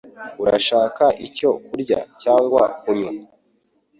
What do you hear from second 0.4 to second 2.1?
Urashaka icyo kurya